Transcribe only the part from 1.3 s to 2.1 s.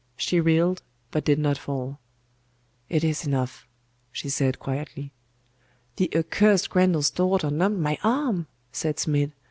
not fall.